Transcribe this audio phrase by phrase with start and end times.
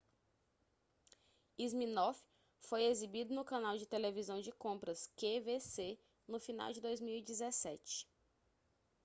[1.59, 2.19] siminoff
[2.61, 8.07] foi exibido no canal de televisão de compras qvc no final de 2017